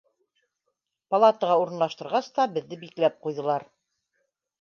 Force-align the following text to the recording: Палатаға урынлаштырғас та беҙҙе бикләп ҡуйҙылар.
Палатаға 1.15 1.57
урынлаштырғас 1.65 2.31
та 2.39 2.47
беҙҙе 2.55 2.79
бикләп 2.85 3.21
ҡуйҙылар. 3.27 3.67